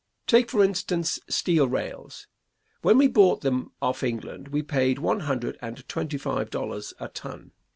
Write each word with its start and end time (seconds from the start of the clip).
Take, 0.25 0.49
for 0.49 0.63
instance, 0.63 1.19
steel 1.29 1.67
rails; 1.69 2.25
when 2.81 2.97
we 2.97 3.07
bought 3.07 3.41
them 3.41 3.71
of 3.83 4.01
England 4.01 4.47
we 4.47 4.63
paid 4.63 4.97
one 4.97 5.19
hundred 5.19 5.59
and 5.61 5.87
twenty 5.87 6.17
five 6.17 6.49
dollars 6.49 6.91
a 6.99 7.07
ton. 7.07 7.51